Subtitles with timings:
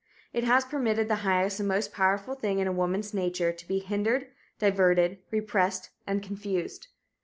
[0.33, 4.29] It has permitted the highest and most powerful thing in woman's nature to be hindered,
[4.57, 6.87] diverted, repressed and confused.